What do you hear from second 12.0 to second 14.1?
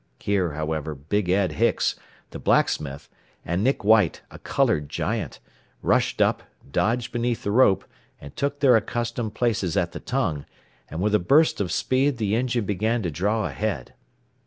the engine began to draw ahead.